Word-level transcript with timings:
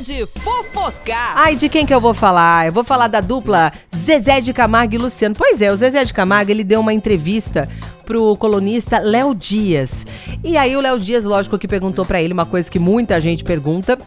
de 0.00 0.26
fofocar. 0.26 1.34
Ai, 1.36 1.56
de 1.56 1.68
quem 1.68 1.84
que 1.84 1.92
eu 1.92 2.00
vou 2.00 2.14
falar? 2.14 2.66
Eu 2.66 2.72
vou 2.72 2.84
falar 2.84 3.08
da 3.08 3.20
dupla 3.20 3.72
Zezé 3.94 4.40
de 4.40 4.52
Camargo 4.52 4.94
e 4.94 4.98
Luciano. 4.98 5.34
Pois 5.36 5.60
é, 5.60 5.72
o 5.72 5.76
Zezé 5.76 6.04
de 6.04 6.14
Camargo, 6.14 6.50
ele 6.50 6.62
deu 6.62 6.80
uma 6.80 6.92
entrevista 6.92 7.68
pro 8.06 8.36
colunista 8.36 9.00
Léo 9.00 9.34
Dias. 9.34 10.06
E 10.42 10.56
aí 10.56 10.76
o 10.76 10.80
Léo 10.80 10.98
Dias, 10.98 11.24
lógico 11.24 11.58
que 11.58 11.66
perguntou 11.66 12.06
para 12.06 12.22
ele 12.22 12.32
uma 12.32 12.46
coisa 12.46 12.70
que 12.70 12.78
muita 12.78 13.20
gente 13.20 13.42
pergunta, 13.42 13.98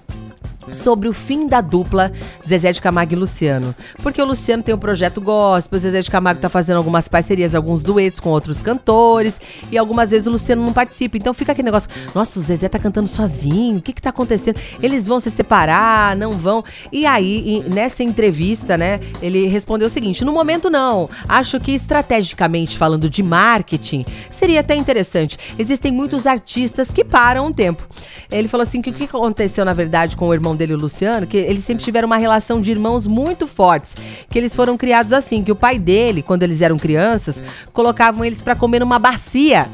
sobre 0.73 1.07
o 1.07 1.13
fim 1.13 1.47
da 1.47 1.61
dupla 1.61 2.11
Zezé 2.47 2.71
de 2.71 2.81
Camargo 2.81 3.13
e 3.13 3.15
Luciano. 3.15 3.73
Porque 4.01 4.21
o 4.21 4.25
Luciano 4.25 4.63
tem 4.63 4.73
um 4.73 4.77
projeto 4.77 5.19
gospel, 5.21 5.77
o 5.77 5.81
Zezé 5.81 6.01
de 6.01 6.11
Camargo 6.11 6.41
tá 6.41 6.49
fazendo 6.49 6.77
algumas 6.77 7.07
parcerias, 7.07 7.55
alguns 7.55 7.83
duetos 7.83 8.19
com 8.19 8.29
outros 8.29 8.61
cantores, 8.61 9.39
e 9.71 9.77
algumas 9.77 10.11
vezes 10.11 10.27
o 10.27 10.31
Luciano 10.31 10.63
não 10.63 10.73
participa. 10.73 11.17
Então 11.17 11.33
fica 11.33 11.51
aquele 11.51 11.65
negócio, 11.65 11.89
nossa, 12.13 12.39
o 12.39 12.41
Zezé 12.41 12.69
tá 12.69 12.79
cantando 12.79 13.07
sozinho, 13.07 13.77
o 13.77 13.81
que 13.81 13.93
que 13.93 14.01
tá 14.01 14.09
acontecendo? 14.09 14.59
Eles 14.81 15.07
vão 15.07 15.19
se 15.19 15.31
separar, 15.31 16.15
não 16.15 16.31
vão? 16.31 16.63
E 16.91 17.05
aí, 17.05 17.63
nessa 17.73 18.03
entrevista, 18.03 18.77
né, 18.77 18.99
ele 19.21 19.47
respondeu 19.47 19.87
o 19.87 19.91
seguinte, 19.91 20.23
no 20.23 20.31
momento 20.31 20.69
não, 20.69 21.09
acho 21.27 21.59
que 21.59 21.71
estrategicamente 21.71 22.77
falando 22.77 23.09
de 23.09 23.23
marketing, 23.23 24.05
seria 24.31 24.59
até 24.59 24.75
interessante. 24.75 25.37
Existem 25.57 25.91
muitos 25.91 26.25
artistas 26.25 26.91
que 26.91 27.03
param 27.03 27.47
um 27.47 27.53
tempo. 27.53 27.87
Ele 28.31 28.47
falou 28.47 28.63
assim 28.63 28.81
que 28.81 28.89
o 28.89 28.93
que 28.93 29.03
aconteceu 29.03 29.65
na 29.65 29.73
verdade 29.73 30.15
com 30.15 30.27
o 30.27 30.33
irmão 30.33 30.50
dele, 30.55 30.73
o 30.73 30.77
Luciano, 30.77 31.27
que 31.27 31.37
eles 31.37 31.63
sempre 31.63 31.83
tiveram 31.83 32.07
uma 32.07 32.17
relação 32.17 32.61
de 32.61 32.71
irmãos 32.71 33.07
muito 33.07 33.47
fortes, 33.47 33.95
que 34.29 34.37
eles 34.37 34.55
foram 34.55 34.77
criados 34.77 35.13
assim, 35.13 35.43
que 35.43 35.51
o 35.51 35.55
pai 35.55 35.77
dele, 35.77 36.21
quando 36.21 36.43
eles 36.43 36.61
eram 36.61 36.77
crianças, 36.77 37.41
colocavam 37.73 38.23
eles 38.23 38.41
para 38.41 38.55
comer 38.55 38.79
numa 38.79 38.99
bacia, 38.99 39.67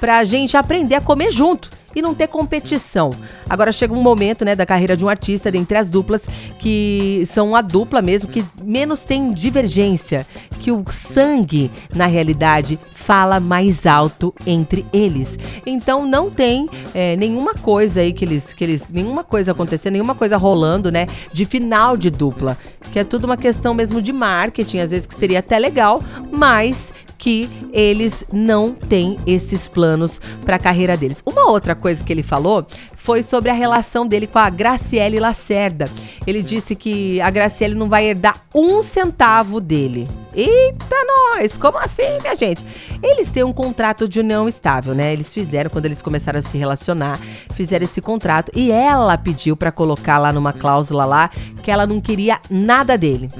pra 0.00 0.24
gente 0.24 0.56
aprender 0.56 0.96
a 0.96 1.00
comer 1.00 1.30
junto 1.30 1.68
e 1.94 2.02
não 2.02 2.14
ter 2.14 2.26
competição. 2.26 3.10
Agora 3.48 3.70
chega 3.70 3.94
um 3.94 4.02
momento, 4.02 4.44
né, 4.44 4.56
da 4.56 4.66
carreira 4.66 4.96
de 4.96 5.04
um 5.04 5.08
artista, 5.08 5.50
dentre 5.50 5.76
as 5.76 5.88
duplas, 5.88 6.22
que 6.58 7.24
são 7.30 7.54
a 7.54 7.60
dupla 7.60 8.02
mesmo, 8.02 8.28
que 8.28 8.44
menos 8.62 9.02
tem 9.02 9.32
divergência, 9.32 10.26
que 10.64 10.72
o 10.72 10.82
sangue, 10.90 11.70
na 11.94 12.06
realidade, 12.06 12.78
fala 12.90 13.38
mais 13.38 13.84
alto 13.84 14.32
entre 14.46 14.82
eles. 14.94 15.38
Então 15.66 16.06
não 16.06 16.30
tem 16.30 16.66
é, 16.94 17.14
nenhuma 17.16 17.52
coisa 17.52 18.00
aí 18.00 18.14
que 18.14 18.24
eles, 18.24 18.54
que 18.54 18.64
eles. 18.64 18.90
nenhuma 18.90 19.22
coisa 19.22 19.52
acontecendo, 19.52 19.92
nenhuma 19.92 20.14
coisa 20.14 20.38
rolando, 20.38 20.90
né? 20.90 21.04
De 21.34 21.44
final 21.44 21.98
de 21.98 22.08
dupla. 22.08 22.56
Que 22.94 23.00
é 23.00 23.04
tudo 23.04 23.24
uma 23.24 23.36
questão 23.36 23.74
mesmo 23.74 24.00
de 24.00 24.10
marketing, 24.10 24.78
às 24.78 24.90
vezes 24.90 25.06
que 25.06 25.14
seria 25.14 25.40
até 25.40 25.58
legal, 25.58 26.00
mas 26.32 26.94
que 27.24 27.48
eles 27.72 28.26
não 28.30 28.74
têm 28.74 29.16
esses 29.26 29.66
planos 29.66 30.20
para 30.44 30.56
a 30.56 30.58
carreira 30.58 30.94
deles. 30.94 31.22
Uma 31.24 31.48
outra 31.48 31.74
coisa 31.74 32.04
que 32.04 32.12
ele 32.12 32.22
falou 32.22 32.66
foi 32.98 33.22
sobre 33.22 33.48
a 33.50 33.54
relação 33.54 34.06
dele 34.06 34.26
com 34.26 34.38
a 34.38 34.50
Graciele 34.50 35.18
Lacerda. 35.18 35.86
Ele 36.26 36.42
disse 36.42 36.76
que 36.76 37.22
a 37.22 37.30
Graciele 37.30 37.74
não 37.74 37.88
vai 37.88 38.04
herdar 38.04 38.38
um 38.54 38.82
centavo 38.82 39.58
dele. 39.58 40.06
Eita, 40.34 40.96
nós! 41.06 41.56
Como 41.56 41.78
assim, 41.78 42.02
minha 42.20 42.36
gente? 42.36 42.62
Eles 43.02 43.30
têm 43.30 43.42
um 43.42 43.54
contrato 43.54 44.06
de 44.06 44.20
união 44.20 44.46
estável, 44.46 44.94
né? 44.94 45.10
Eles 45.10 45.32
fizeram 45.32 45.70
quando 45.70 45.86
eles 45.86 46.02
começaram 46.02 46.40
a 46.40 46.42
se 46.42 46.58
relacionar, 46.58 47.18
fizeram 47.54 47.84
esse 47.84 48.02
contrato 48.02 48.52
e 48.54 48.70
ela 48.70 49.16
pediu 49.16 49.56
para 49.56 49.72
colocar 49.72 50.18
lá 50.18 50.30
numa 50.30 50.52
cláusula 50.52 51.06
lá 51.06 51.30
que 51.62 51.70
ela 51.70 51.86
não 51.86 52.02
queria 52.02 52.38
nada 52.50 52.98
dele 52.98 53.30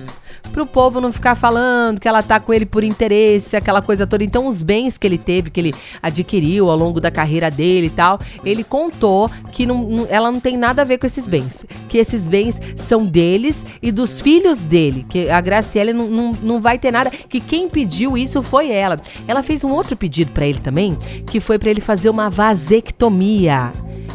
pro 0.55 0.65
povo 0.65 1.01
não 1.01 1.13
ficar 1.13 1.35
falando 1.35 2.01
que 2.01 2.07
ela 2.07 2.23
tá 2.23 2.39
com 2.39 2.55
ele 2.55 2.65
por 2.65 2.85
interesse, 2.85 3.57
aquela 3.57 3.83
coisa 3.83 4.07
toda. 4.07 4.23
Então, 4.23 4.47
os 4.47 4.63
bens 4.63 4.97
que 4.97 5.05
ele 5.05 5.19
teve, 5.19 5.51
que 5.51 5.61
ele 5.61 5.75
adquiriu 6.01 6.71
ao 6.71 6.77
longo 6.77 7.01
da 7.01 7.11
carreira 7.11 7.51
dele 7.51 7.89
e 7.89 7.91
tal, 7.91 8.21
ele 8.45 8.63
contou 8.63 9.29
que 9.51 9.67
não, 9.67 10.07
ela 10.09 10.31
não 10.31 10.39
tem 10.39 10.57
nada 10.57 10.83
a 10.83 10.85
ver 10.85 10.99
com 10.99 11.07
esses 11.07 11.27
bens. 11.27 11.67
Que 11.89 11.99
esses 11.99 12.25
bens 12.25 12.61
são 12.77 13.05
deles 13.05 13.67
e 13.83 13.91
dos 13.91 14.21
filhos 14.21 14.61
dele. 14.61 15.05
Que 15.11 15.29
a 15.29 15.41
Graciela 15.41 15.93
não, 15.93 16.07
não, 16.07 16.33
não 16.41 16.61
vai 16.61 16.79
ter 16.79 16.93
nada. 16.93 17.11
Que 17.11 17.41
quem 17.41 17.69
pediu 17.69 18.17
isso 18.17 18.41
foi 18.41 18.71
ela. 18.71 18.97
Ela 19.27 19.43
fez 19.43 19.65
um 19.65 19.73
outro 19.73 19.97
pedido 19.97 20.31
para 20.31 20.47
ele 20.47 20.61
também, 20.61 20.97
que 21.27 21.41
foi 21.41 21.59
para 21.59 21.71
ele 21.71 21.81
fazer 21.81 22.09
uma 22.09 22.31
vasectomia. 22.31 23.73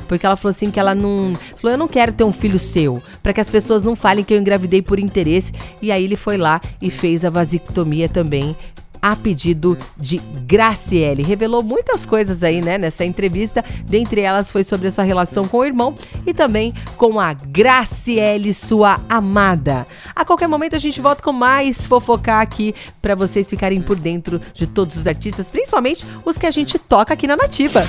Porque 0.09 0.25
ela 0.25 0.35
falou 0.35 0.49
assim 0.49 0.71
que 0.71 0.79
ela 0.79 0.95
não. 0.95 1.33
Falou, 1.61 1.71
eu 1.71 1.77
não 1.77 1.87
quero 1.87 2.11
ter 2.11 2.23
um 2.23 2.33
filho 2.33 2.57
seu. 2.59 3.01
para 3.21 3.31
que 3.31 3.39
as 3.39 3.49
pessoas 3.49 3.83
não 3.83 3.95
falem 3.95 4.25
que 4.25 4.33
eu 4.33 4.39
engravidei 4.39 4.81
por 4.81 4.99
interesse. 4.99 5.53
E 5.81 5.91
aí 5.91 6.03
ele 6.03 6.17
foi 6.17 6.35
lá 6.35 6.59
e 6.81 6.89
fez 6.89 7.23
a 7.23 7.29
vasectomia 7.29 8.09
também 8.09 8.55
a 9.01 9.15
pedido 9.15 9.77
de 9.97 10.17
Graciele. 10.45 11.23
Revelou 11.23 11.63
muitas 11.63 12.05
coisas 12.05 12.43
aí, 12.43 12.61
né, 12.61 12.77
nessa 12.77 13.05
entrevista. 13.05 13.63
Dentre 13.85 14.21
elas 14.21 14.51
foi 14.51 14.63
sobre 14.63 14.87
a 14.87 14.91
sua 14.91 15.03
relação 15.03 15.45
com 15.45 15.57
o 15.57 15.65
irmão 15.65 15.95
e 16.25 16.33
também 16.33 16.73
com 16.97 17.19
a 17.19 17.33
Graciele, 17.33 18.53
sua 18.53 18.99
amada. 19.07 19.87
A 20.15 20.25
qualquer 20.25 20.47
momento 20.47 20.75
a 20.75 20.79
gente 20.79 20.99
volta 20.99 21.21
com 21.21 21.31
mais 21.31 21.85
fofocar 21.85 22.41
aqui 22.41 22.75
para 23.01 23.15
vocês 23.15 23.49
ficarem 23.49 23.81
por 23.81 23.95
dentro 23.95 24.41
de 24.53 24.67
todos 24.67 24.97
os 24.97 25.07
artistas, 25.07 25.47
principalmente 25.47 26.05
os 26.25 26.37
que 26.37 26.45
a 26.45 26.51
gente 26.51 26.77
toca 26.77 27.13
aqui 27.13 27.27
na 27.27 27.37
Nativa. 27.37 27.87